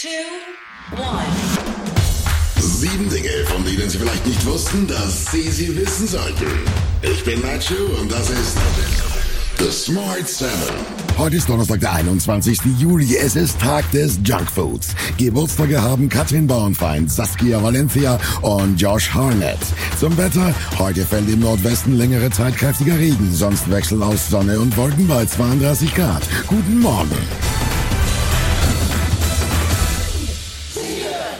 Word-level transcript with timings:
two, 0.00 0.08
one. 0.96 1.26
Sieben 2.56 3.10
Dinge, 3.10 3.28
von 3.48 3.62
denen 3.64 3.90
Sie 3.90 3.98
vielleicht 3.98 4.26
nicht 4.26 4.46
wussten, 4.46 4.86
dass 4.86 5.26
Sie 5.30 5.50
sie 5.50 5.76
wissen 5.76 6.08
sollten. 6.08 6.46
Ich 7.02 7.22
bin 7.22 7.40
Nacho 7.42 7.74
und 8.00 8.10
das 8.10 8.30
ist 8.30 8.56
The 9.58 9.70
Smart 9.70 10.26
Seven. 10.26 10.74
Heute 11.18 11.36
ist 11.36 11.50
Donnerstag, 11.50 11.80
der 11.80 11.92
21. 11.92 12.60
Juli. 12.78 13.14
Es 13.14 13.36
ist 13.36 13.60
Tag 13.60 13.90
des 13.90 14.18
Junkfoods. 14.24 14.94
Geburtstage 15.18 15.82
haben 15.82 16.08
Katrin 16.08 16.46
Bauernfeind, 16.46 17.12
Saskia 17.12 17.62
Valencia 17.62 18.18
und 18.40 18.80
Josh 18.80 19.12
Harnett. 19.12 19.58
Zum 19.98 20.16
Wetter. 20.16 20.54
Heute 20.78 21.04
fällt 21.04 21.28
im 21.28 21.40
Nordwesten 21.40 21.98
längere 21.98 22.30
Zeit 22.30 22.56
kräftiger 22.56 22.98
Regen. 22.98 23.30
Sonst 23.34 23.70
wechseln 23.70 24.02
aus 24.02 24.30
Sonne 24.30 24.60
und 24.60 24.74
Wolken 24.78 25.06
bei 25.08 25.26
32 25.26 25.94
Grad. 25.94 26.22
Guten 26.48 26.78
Morgen. 26.78 27.18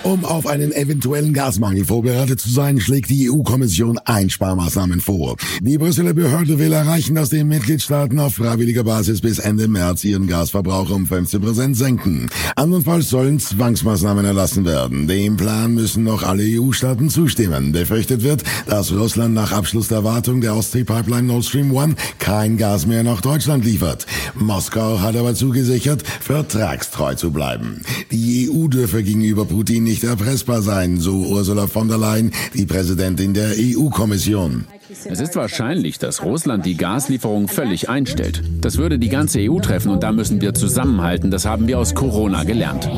Um 0.02 0.24
auf 0.24 0.46
einen 0.46 0.72
eventuellen 0.72 1.34
Gasmangel 1.34 1.84
vorbereitet 1.84 2.40
zu 2.40 2.48
sein, 2.48 2.80
schlägt 2.80 3.10
die 3.10 3.30
EU-Kommission 3.30 3.98
Einsparmaßnahmen 3.98 5.00
vor. 5.00 5.36
Die 5.60 5.76
Brüsseler 5.76 6.14
Behörde 6.14 6.58
will 6.58 6.72
erreichen, 6.72 7.16
dass 7.16 7.28
die 7.28 7.44
Mitgliedstaaten 7.44 8.18
auf 8.18 8.36
freiwilliger 8.36 8.82
Basis 8.82 9.20
bis 9.20 9.38
Ende 9.38 9.68
März 9.68 10.04
ihren 10.04 10.26
Gasverbrauch 10.26 10.88
um 10.90 11.06
15 11.06 11.40
Prozent 11.42 11.76
senken. 11.76 12.30
Andernfalls 12.56 13.10
sollen 13.10 13.38
Zwangsmaßnahmen 13.40 14.24
erlassen 14.24 14.64
werden. 14.64 15.06
Dem 15.06 15.36
Plan 15.36 15.74
müssen 15.74 16.04
noch 16.04 16.22
alle 16.22 16.44
EU-Staaten 16.44 17.10
zustimmen. 17.10 17.72
Befürchtet 17.72 18.22
wird, 18.22 18.42
dass 18.66 18.92
Russland 18.92 19.34
nach 19.34 19.52
Abschluss 19.52 19.88
der 19.88 20.02
Wartung 20.02 20.40
der 20.40 20.56
Ostsee-Pipeline 20.56 21.24
Nord 21.24 21.44
Stream 21.44 21.76
1 21.76 21.96
kein 22.18 22.56
Gas 22.56 22.86
mehr 22.86 23.02
nach 23.02 23.20
Deutschland 23.20 23.66
liefert. 23.66 24.06
Moskau 24.34 25.00
hat 25.00 25.14
aber 25.16 25.34
zugesichert, 25.34 26.04
vertragstreu 26.06 27.14
zu 27.14 27.30
bleiben. 27.32 27.82
Die 28.10 28.48
EU 28.50 28.68
dürfe 28.68 29.02
gegenüber 29.02 29.44
Putin 29.44 29.89
nicht 29.90 30.04
erpressbar 30.04 30.62
sein, 30.62 30.98
so 30.98 31.16
Ursula 31.16 31.66
von 31.66 31.88
der 31.88 31.98
Leyen, 31.98 32.30
die 32.54 32.64
Präsidentin 32.64 33.34
der 33.34 33.54
EU-Kommission. 33.58 34.66
Es 34.88 35.20
ist 35.20 35.34
wahrscheinlich, 35.34 35.98
dass 35.98 36.22
Russland 36.22 36.64
die 36.64 36.76
Gaslieferung 36.76 37.48
völlig 37.48 37.88
einstellt. 37.88 38.42
Das 38.60 38.76
würde 38.76 39.00
die 39.00 39.08
ganze 39.08 39.40
EU 39.40 39.58
treffen 39.58 39.90
und 39.90 40.04
da 40.04 40.12
müssen 40.12 40.40
wir 40.40 40.54
zusammenhalten. 40.54 41.32
Das 41.32 41.44
haben 41.44 41.66
wir 41.66 41.80
aus 41.80 41.94
Corona 41.94 42.44
gelernt. 42.44 42.88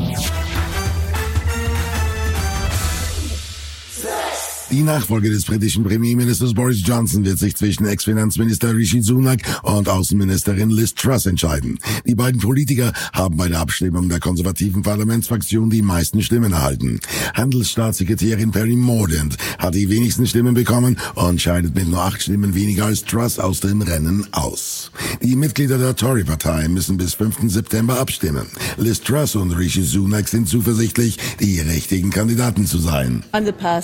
Die 4.73 4.81
Nachfolge 4.81 5.29
des 5.29 5.45
britischen 5.45 5.83
Premierministers 5.83 6.55
Boris 6.55 6.81
Johnson 6.83 7.23
wird 7.23 7.37
sich 7.37 7.55
zwischen 7.55 7.85
Ex-Finanzminister 7.85 8.75
Rishi 8.75 9.03
Sunak 9.03 9.41
und 9.61 9.87
Außenministerin 9.87 10.71
Liz 10.71 10.95
Truss 10.95 11.27
entscheiden. 11.27 11.77
Die 12.07 12.15
beiden 12.15 12.41
Politiker 12.41 12.91
haben 13.13 13.37
bei 13.37 13.49
der 13.49 13.59
Abstimmung 13.59 14.09
der 14.09 14.19
konservativen 14.19 14.81
Parlamentsfraktion 14.81 15.69
die 15.69 15.83
meisten 15.83 16.23
Stimmen 16.23 16.53
erhalten. 16.53 16.99
Handelsstaatssekretärin 17.35 18.49
Perry 18.49 18.75
Mordaunt 18.75 19.37
hat 19.59 19.75
die 19.75 19.91
wenigsten 19.91 20.25
Stimmen 20.25 20.55
bekommen 20.55 20.97
und 21.13 21.39
scheidet 21.39 21.75
mit 21.75 21.87
nur 21.87 22.01
acht 22.01 22.23
Stimmen 22.23 22.55
weniger 22.55 22.85
als 22.85 23.05
Truss 23.05 23.37
aus 23.37 23.59
dem 23.59 23.83
Rennen 23.83 24.25
aus. 24.31 24.89
Die 25.21 25.35
Mitglieder 25.35 25.77
der 25.77 25.95
Tory-Partei 25.95 26.67
müssen 26.67 26.97
bis 26.97 27.13
5. 27.13 27.51
September 27.51 27.99
abstimmen. 27.99 28.47
Liz 28.77 29.01
Truss 29.01 29.35
und 29.35 29.51
Rishi 29.51 29.83
Sunak 29.83 30.27
sind 30.27 30.49
zuversichtlich, 30.49 31.19
die 31.39 31.59
richtigen 31.59 32.09
Kandidaten 32.09 32.65
zu 32.65 32.79
sein. 32.79 33.23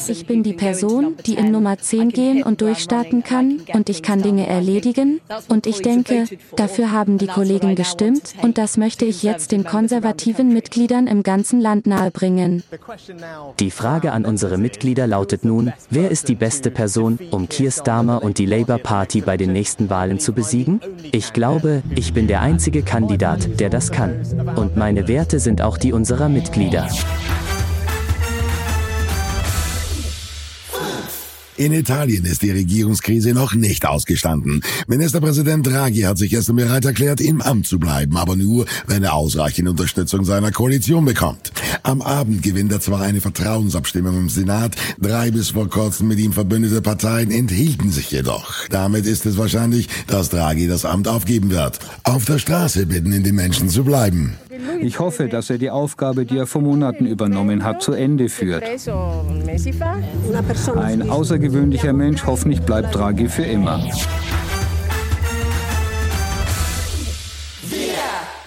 Ich 0.08 0.26
bin 0.26 0.42
die 0.42 0.54
Person, 0.54 0.79
die 1.26 1.36
in 1.36 1.52
Nummer 1.52 1.78
10 1.78 2.10
gehen 2.10 2.44
und 2.44 2.62
durchstarten 2.62 3.24
kann 3.24 3.62
und 3.74 3.90
ich 3.90 4.02
kann 4.02 4.22
Dinge 4.22 4.48
erledigen. 4.48 5.22
Und 5.48 5.68
ich 5.68 5.82
denke, 5.82 6.26
dafür 6.56 6.92
haben 6.92 7.18
die 7.18 7.28
Kollegen 7.28 7.76
gestimmt 7.76 8.34
und 8.42 8.58
das 8.58 8.78
möchte 8.78 9.06
ich 9.06 9.24
jetzt 9.24 9.52
den 9.52 9.64
konservativen 9.64 10.54
Mitgliedern 10.54 11.08
im 11.08 11.24
ganzen 11.24 11.60
Land 11.60 11.88
nahebringen. 11.88 12.64
Die 13.60 13.72
Frage 13.72 14.12
an 14.12 14.26
unsere 14.26 14.58
Mitglieder 14.58 15.08
lautet 15.08 15.46
nun, 15.46 15.74
wer 15.90 16.12
ist 16.12 16.30
die 16.30 16.36
beste 16.36 16.72
Person, 16.72 17.20
um 17.32 17.50
Keir 17.50 17.72
Starmer 17.72 18.24
und 18.24 18.38
die 18.38 18.46
Labour 18.46 18.78
Party 18.78 19.22
bei 19.22 19.38
den 19.38 19.54
nächsten 19.54 19.90
Wahlen 19.90 20.20
zu 20.20 20.34
besiegen? 20.34 20.82
Ich 21.12 21.34
glaube, 21.34 21.84
ich 21.96 22.14
bin 22.14 22.28
der 22.28 22.42
einzige 22.42 22.84
Kandidat, 22.84 23.60
der 23.60 23.70
das 23.70 23.92
kann. 23.92 24.22
Und 24.56 24.78
meine 24.78 25.08
Werte 25.08 25.40
sind 25.40 25.62
auch 25.62 25.78
die 25.78 25.94
unserer 25.94 26.30
Mitglieder. 26.30 26.88
In 31.60 31.74
Italien 31.74 32.24
ist 32.24 32.42
die 32.42 32.52
Regierungskrise 32.52 33.34
noch 33.34 33.54
nicht 33.54 33.86
ausgestanden. 33.86 34.64
Ministerpräsident 34.88 35.68
Draghi 35.68 36.04
hat 36.04 36.18
sich 36.18 36.30
gestern 36.30 36.56
bereit 36.56 36.86
erklärt, 36.86 37.20
im 37.20 37.42
Amt 37.42 37.68
zu 37.68 37.80
bleiben, 37.80 38.16
aber 38.16 38.38
nur, 38.38 38.66
wenn 38.88 39.04
er 39.04 39.14
ausreichend 39.14 39.68
Unterstützung 39.68 40.24
seiner 40.24 40.54
Koalition 40.54 41.04
bekommt. 41.04 41.49
Am 41.84 42.02
Abend 42.02 42.44
gewinnt 42.44 42.72
er 42.72 42.80
zwar 42.80 43.02
eine 43.02 43.22
Vertrauensabstimmung 43.22 44.18
im 44.18 44.30
Senat, 44.30 44.76
drei 45.00 45.32
bis 45.32 45.52
vor 45.52 45.70
kurzem 45.70 46.08
mit 46.08 46.20
ihm 46.20 46.34
verbündete 46.34 46.82
Parteien 46.82 47.32
enthielten 47.32 47.92
sich 47.92 48.12
jedoch. 48.12 48.68
Damit 48.70 49.06
ist 49.06 49.26
es 49.26 49.38
wahrscheinlich, 49.38 49.88
dass 50.08 50.30
Draghi 50.30 50.68
das 50.68 50.86
Amt 50.86 51.08
aufgeben 51.08 51.50
wird. 51.52 51.80
Auf 52.04 52.26
der 52.26 52.40
Straße 52.40 52.86
bitten 52.86 53.14
ihn 53.14 53.24
die 53.24 53.32
Menschen 53.32 53.70
zu 53.70 53.84
bleiben. 53.84 54.36
Ich 54.82 55.00
hoffe, 55.00 55.28
dass 55.28 55.50
er 55.50 55.58
die 55.58 55.70
Aufgabe, 55.70 56.26
die 56.26 56.38
er 56.38 56.48
vor 56.48 56.62
Monaten 56.62 57.06
übernommen 57.06 57.64
hat, 57.64 57.82
zu 57.82 57.94
Ende 57.94 58.30
führt. 58.30 58.64
Ein 60.76 61.10
außergewöhnlicher 61.10 61.94
Mensch, 61.94 62.26
hoffentlich 62.26 62.62
bleibt 62.62 62.96
Draghi 62.96 63.28
für 63.28 63.44
immer. 63.44 63.84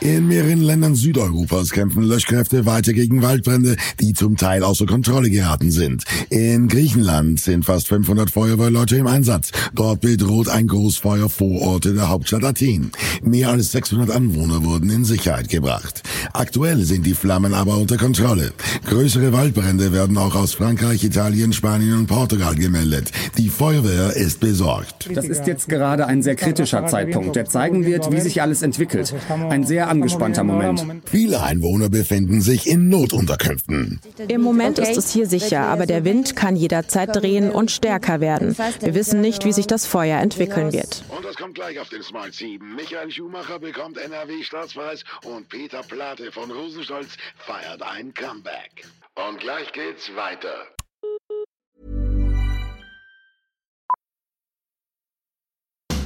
In 0.03 0.27
mehreren 0.27 0.61
Ländern 0.61 0.97
Südeuropas 0.97 1.71
kämpfen 1.71 2.03
Löschkräfte 2.03 2.67
weiter 2.67 2.93
gegen 2.93 3.23
Waldbrände, 3.23 3.77
die 4.01 4.15
zum 4.15 4.37
Teil 4.37 4.65
außer 4.65 4.85
Kontrolle 4.85 5.31
geraten 5.31 5.71
sind. 5.71 6.03
In 6.29 6.67
Griechenland 6.67 7.39
sind 7.39 7.65
fast 7.65 7.87
500 7.87 8.29
Feuerwehrleute 8.29 8.97
im 8.97 9.07
Einsatz. 9.07 9.53
Dort 9.75 10.01
bedroht 10.01 10.49
ein 10.49 10.67
Großfeuer 10.67 11.29
Vororte 11.29 11.95
der 11.95 12.09
Hauptstadt 12.09 12.43
Athen. 12.43 12.91
Mehr 13.23 13.51
als 13.51 13.71
600 13.71 14.11
Anwohner 14.11 14.65
wurden 14.65 14.91
in 14.91 15.05
Sicherheit 15.05 15.49
gebracht. 15.49 16.03
Aktuell 16.33 16.83
sind 16.83 17.07
die 17.07 17.15
Flammen 17.15 17.55
aber 17.55 17.77
unter 17.77 17.97
Kontrolle. 17.97 18.53
Größere 18.87 19.33
Waldbrände 19.33 19.93
werden 19.93 20.19
auch 20.19 20.35
aus 20.35 20.55
Frankreich, 20.55 21.05
Italien, 21.05 21.53
Spanien 21.53 21.97
und 21.99 22.07
Portugal 22.09 22.57
gemeldet. 22.57 23.13
Die 23.39 23.49
Feuerwehr 23.49 24.17
ist 24.17 24.41
besorgt. 24.41 25.11
Das 25.15 25.27
ist 25.27 25.47
jetzt 25.47 25.69
gerade 25.69 26.07
ein 26.07 26.25
sehr 26.25 26.35
kritischer 26.35 26.89
Zeitpunkt, 26.89 27.37
der 27.37 27.45
zeigen 27.45 27.85
wird, 27.85 28.11
wie 28.11 28.21
sich 28.21 28.43
alles 28.43 28.63
entwickelt. 28.63 29.15
Ein 29.49 29.65
sehr 29.65 29.92
angespannter 29.93 30.43
Moment. 30.43 30.85
Viele 31.05 31.43
Einwohner 31.43 31.91
befinden 31.91 32.41
sich 32.41 32.67
in 32.67 32.89
Notunterkünften. 32.89 34.01
Im 34.29 34.41
Moment 34.41 34.79
ist 34.79 34.97
es 34.97 35.13
hier 35.13 35.27
sicher, 35.27 35.61
aber 35.61 35.87
der 35.87 36.05
Wind 36.05 36.35
kann 36.35 36.57
jederzeit 36.57 37.15
drehen 37.15 37.51
und 37.51 37.71
stärker 37.71 38.21
werden. 38.21 38.57
Wir 38.81 38.95
wissen 38.95 39.21
nicht, 39.21 39.45
wie 39.45 39.53
sich 39.53 39.67
das 39.67 39.87
Feuer 39.87 40.19
entwickeln 40.21 40.73
wird. 40.73 41.05
Und 41.15 41.25
das 41.25 41.37
kommt 41.37 41.55
gleich 41.55 41.79
auf 41.79 41.91
den 41.91 42.03
Smart 42.03 42.33
7. 42.33 42.75
Michael 42.75 43.11
Schumacher 43.11 43.59
bekommt 43.59 43.99
NRW-Staatspreis 43.99 45.05
und 45.25 45.49
Peter 45.49 45.83
Plate 45.83 46.33
von 46.33 46.51
Rosenstolz 46.51 47.17
feiert 47.37 47.83
ein 47.83 48.15
Comeback. 48.15 48.87
Und 49.15 49.41
gleich 49.41 49.71
geht's 49.73 50.11
weiter. 50.17 50.55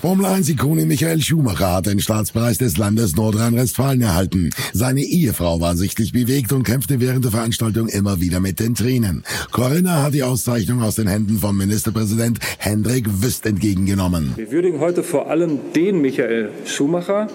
Formel 0.00 0.24
1-Ikone 0.24 0.86
Michael 0.86 1.20
Schumacher 1.20 1.74
hat 1.74 1.84
den 1.84 2.00
Staatspreis 2.00 2.56
des 2.56 2.78
Landes 2.78 3.16
Nordrhein-Westfalen 3.16 4.00
erhalten. 4.00 4.48
Seine 4.72 5.02
Ehefrau 5.02 5.60
war 5.60 5.76
sichtlich 5.76 6.14
bewegt 6.14 6.54
und 6.54 6.62
kämpfte 6.62 7.00
während 7.00 7.26
der 7.26 7.32
Veranstaltung 7.32 7.86
immer 7.88 8.18
wieder 8.18 8.40
mit 8.40 8.60
den 8.60 8.74
Tränen. 8.74 9.24
Corinna 9.50 10.02
hat 10.02 10.14
die 10.14 10.22
Auszeichnung 10.22 10.80
aus 10.80 10.94
den 10.94 11.06
Händen 11.06 11.36
von 11.36 11.54
Ministerpräsident 11.54 12.38
Hendrik 12.56 13.22
Wüst 13.22 13.44
entgegengenommen. 13.44 14.32
Wir 14.36 14.50
würdigen 14.50 14.80
heute 14.80 15.02
vor 15.02 15.28
allem 15.28 15.58
den 15.76 16.00
Michael 16.00 16.48
Schumacher, 16.64 17.28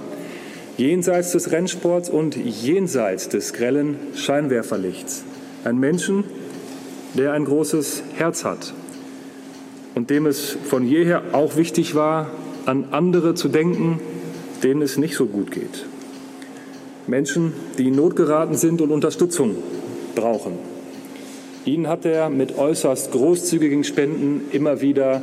jenseits 0.76 1.34
des 1.34 1.52
Rennsports 1.52 2.10
und 2.10 2.36
jenseits 2.36 3.30
des 3.30 3.54
grellen 3.54 3.98
Scheinwerferlichts. 4.16 5.24
Ein 5.66 5.78
Menschen, 5.78 6.24
der 7.14 7.34
ein 7.34 7.46
großes 7.46 8.02
Herz 8.16 8.44
hat 8.44 8.74
und 9.94 10.10
dem 10.10 10.26
es 10.26 10.58
von 10.68 10.84
jeher 10.84 11.22
auch 11.34 11.58
wichtig 11.58 11.94
war, 11.94 12.32
an 12.66 12.86
andere 12.92 13.36
zu 13.36 13.48
denken, 13.48 14.00
denen 14.64 14.82
es 14.82 14.98
nicht 14.98 15.16
so 15.16 15.26
gut 15.26 15.52
geht. 15.52 15.86
Menschen, 17.08 17.54
die 17.78 17.88
in 17.90 17.96
Not 17.96 18.16
geraten 18.16 18.56
sind 18.56 18.82
und 18.82 18.92
Unterstützung 18.92 19.56
brauchen. 20.16 20.54
Ihnen 21.66 21.88
hat 21.88 22.06
er 22.06 22.30
mit 22.30 22.58
äußerst 22.58 23.12
großzügigen 23.12 23.84
Spenden 23.84 24.42
immer 24.52 24.82
wieder 24.82 25.22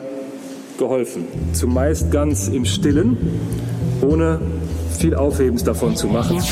geholfen. 0.78 1.24
Zumeist 1.52 2.10
ganz 2.10 2.48
im 2.48 2.64
Stillen, 2.64 3.16
ohne 4.00 4.40
viel 4.98 5.14
Aufhebens 5.14 5.64
davon 5.64 5.96
zu 5.96 6.06
machen. 6.06 6.42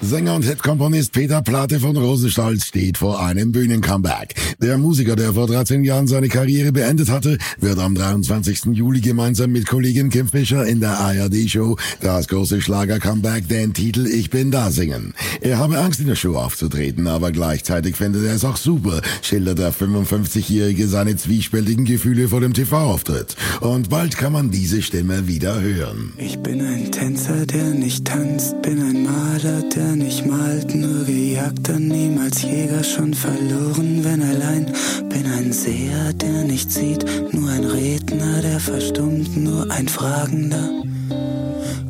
Sänger 0.00 0.34
und 0.34 0.44
Hitkomponist 0.44 1.12
Peter 1.12 1.42
Plate 1.42 1.80
von 1.80 1.96
Rosenstolz 1.96 2.66
steht 2.66 2.98
vor 2.98 3.20
einem 3.20 3.50
Bühnencomeback. 3.52 4.34
Der 4.62 4.78
Musiker, 4.78 5.16
der 5.16 5.34
vor 5.34 5.48
13 5.48 5.82
Jahren 5.82 6.06
seine 6.06 6.28
Karriere 6.28 6.70
beendet 6.70 7.10
hatte, 7.10 7.36
wird 7.58 7.80
am 7.80 7.96
23. 7.96 8.66
Juli 8.66 9.00
gemeinsam 9.00 9.50
mit 9.50 9.66
Kollegin 9.66 10.08
Kim 10.08 10.28
Fischer 10.28 10.64
in 10.64 10.78
der 10.78 11.00
ARD-Show 11.00 11.76
das 12.00 12.28
große 12.28 12.60
Schlager-Comeback 12.60 13.48
den 13.48 13.74
Titel 13.74 14.06
Ich 14.06 14.30
bin 14.30 14.52
da 14.52 14.70
singen. 14.70 15.14
Er 15.40 15.58
habe 15.58 15.80
Angst 15.80 15.98
in 15.98 16.06
der 16.06 16.14
Show 16.14 16.36
aufzutreten, 16.36 17.08
aber 17.08 17.32
gleichzeitig 17.32 17.96
findet 17.96 18.24
er 18.24 18.34
es 18.34 18.44
auch 18.44 18.56
super, 18.56 19.02
schildert 19.20 19.58
der 19.58 19.72
55-Jährige 19.72 20.86
seine 20.86 21.16
zwiespältigen 21.16 21.84
Gefühle 21.84 22.28
vor 22.28 22.40
dem 22.40 22.54
TV-Auftritt. 22.54 23.34
Und 23.62 23.90
bald 23.90 24.16
kann 24.16 24.32
man 24.32 24.52
diese 24.52 24.80
Stimme 24.80 25.26
wieder 25.26 25.60
hören. 25.60 26.12
Ich 26.18 26.38
bin 26.38 26.60
ein 26.60 26.92
Tänzer, 26.92 27.46
der 27.46 27.70
nicht 27.70 28.04
tanzt, 28.04 28.62
bin 28.62 28.80
ein 28.80 29.02
Maler, 29.02 29.64
der 29.74 29.96
nicht 29.96 30.24
malt, 30.24 30.72
nur 30.72 31.04
gejagter, 31.04 31.80
niemals 31.80 32.42
Jäger, 32.42 32.84
schon 32.84 33.12
verloren, 33.12 34.04
wenn 34.04 34.22
allein. 34.52 34.66
Bin 35.08 35.26
ein 35.26 35.52
Seher, 35.52 36.12
der 36.14 36.44
nicht 36.44 36.70
sieht, 36.70 37.04
nur 37.32 37.50
ein 37.50 37.64
Redner, 37.64 38.42
der 38.42 38.60
verstummt, 38.60 39.36
nur 39.36 39.70
ein 39.70 39.88
Fragender, 39.88 40.82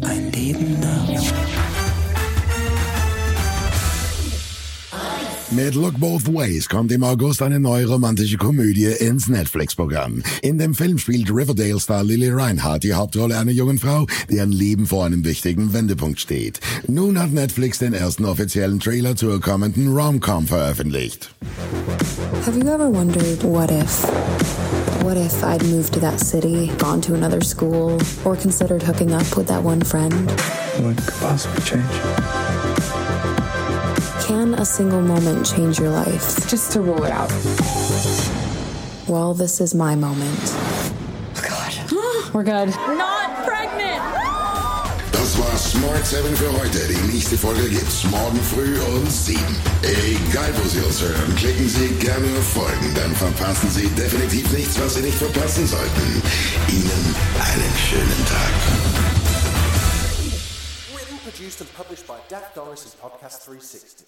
ein 0.02 0.32
Liebender. 0.32 1.08
Mit 5.54 5.74
Look 5.74 6.00
Both 6.00 6.32
Ways 6.32 6.66
kommt 6.66 6.90
im 6.92 7.04
August 7.04 7.42
eine 7.42 7.60
neue 7.60 7.86
romantische 7.86 8.38
Komödie 8.38 8.86
ins 8.86 9.28
Netflix-Programm. 9.28 10.22
In 10.40 10.56
dem 10.56 10.74
Film 10.74 10.96
spielt 10.96 11.30
Riverdale-Star 11.30 12.02
Lily 12.04 12.30
Reinhardt 12.30 12.84
die 12.84 12.94
Hauptrolle 12.94 13.36
einer 13.36 13.50
jungen 13.50 13.78
Frau, 13.78 14.06
deren 14.30 14.50
Leben 14.50 14.86
vor 14.86 15.04
einem 15.04 15.24
wichtigen 15.24 15.74
Wendepunkt 15.74 16.20
steht. 16.20 16.60
Nun 16.88 17.18
hat 17.18 17.32
Netflix 17.32 17.78
den 17.78 17.92
ersten 17.92 18.24
offiziellen 18.24 18.80
Trailer 18.80 19.14
zur 19.14 19.42
kommenden 19.42 19.94
Rom-Com 19.94 20.46
veröffentlicht. 20.46 21.34
Have 22.46 22.58
you 22.58 22.66
ever 22.66 22.90
wondered 22.90 23.42
what 23.42 23.70
if? 23.70 24.04
What 25.02 25.18
if 25.18 25.42
I'd 25.44 25.62
moved 25.64 25.92
to 25.92 26.00
that 26.00 26.18
city, 26.18 26.70
gone 26.78 27.02
to 27.02 27.12
another 27.12 27.42
school, 27.42 27.98
or 28.24 28.36
considered 28.36 28.82
hooking 28.82 29.12
up 29.12 29.36
with 29.36 29.48
that 29.48 29.62
one 29.62 29.84
friend? 29.84 30.14
What 30.80 30.96
could 30.96 31.20
possibly 31.20 31.62
change? 31.62 32.51
Can 34.32 34.54
a 34.54 34.64
single 34.64 35.02
moment 35.02 35.44
change 35.44 35.78
your 35.78 35.90
life? 35.90 36.48
Just 36.48 36.72
to 36.72 36.80
rule 36.80 37.04
it 37.04 37.12
out. 37.12 37.30
Well, 39.06 39.34
this 39.34 39.60
is 39.60 39.74
my 39.74 39.94
moment. 39.94 40.40
Oh 41.36 41.44
God, 41.46 41.72
we're 42.32 42.42
good. 42.42 42.70
Not 42.96 43.44
pregnant! 43.44 44.00
Das 45.12 45.38
war 45.38 45.54
Smart 45.58 46.06
7 46.06 46.34
für 46.34 46.50
heute. 46.50 46.78
Die 46.88 47.12
nächste 47.12 47.36
Folge 47.36 47.68
gibt's 47.68 48.04
morgen 48.04 48.40
früh 48.40 48.80
um 48.80 49.06
7. 49.06 49.38
Egal 49.82 50.50
wo 50.56 50.66
Sie 50.66 50.80
uns 50.80 51.02
hören, 51.02 51.36
klicken 51.36 51.68
Sie 51.68 51.88
gerne 52.00 52.26
auf 52.38 52.48
Folgen, 52.54 52.94
dann 52.94 53.14
verpassen 53.14 53.68
Sie 53.68 53.86
definitiv 53.88 54.50
nichts, 54.52 54.80
was 54.80 54.94
Sie 54.94 55.02
nicht 55.02 55.18
verpassen 55.18 55.66
sollten. 55.66 56.22
Ihnen 56.68 57.14
einen 57.36 57.74
schönen 57.76 58.24
Tag. 58.24 58.52
Written, 60.94 61.18
produced, 61.22 61.60
and 61.60 61.70
published 61.76 62.06
by 62.06 62.16
Daft 62.30 62.56
Norris' 62.56 62.96
Podcast 62.98 63.44
360. 63.44 64.06